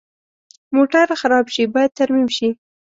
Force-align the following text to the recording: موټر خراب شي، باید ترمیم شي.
موټر 0.75 1.07
خراب 1.21 1.45
شي، 1.53 1.63
باید 1.73 1.95
ترمیم 1.99 2.27
شي. 2.37 2.49